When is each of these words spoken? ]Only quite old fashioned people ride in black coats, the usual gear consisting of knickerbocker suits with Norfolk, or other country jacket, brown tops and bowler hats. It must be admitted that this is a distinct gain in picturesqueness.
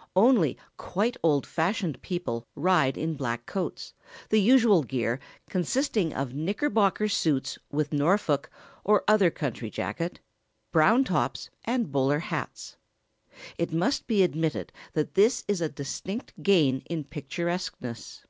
]Only 0.14 0.58
quite 0.76 1.16
old 1.22 1.46
fashioned 1.46 2.02
people 2.02 2.46
ride 2.54 2.98
in 2.98 3.14
black 3.16 3.46
coats, 3.46 3.94
the 4.28 4.38
usual 4.38 4.82
gear 4.82 5.18
consisting 5.48 6.12
of 6.12 6.34
knickerbocker 6.34 7.08
suits 7.08 7.58
with 7.70 7.90
Norfolk, 7.94 8.50
or 8.84 9.02
other 9.08 9.30
country 9.30 9.70
jacket, 9.70 10.20
brown 10.72 11.04
tops 11.04 11.48
and 11.64 11.90
bowler 11.90 12.18
hats. 12.18 12.76
It 13.56 13.72
must 13.72 14.06
be 14.06 14.22
admitted 14.22 14.74
that 14.92 15.14
this 15.14 15.42
is 15.48 15.62
a 15.62 15.70
distinct 15.70 16.34
gain 16.42 16.80
in 16.80 17.04
picturesqueness. 17.04 18.26